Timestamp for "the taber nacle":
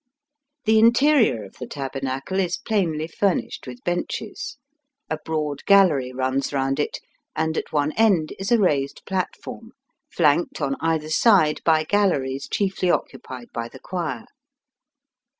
1.59-2.39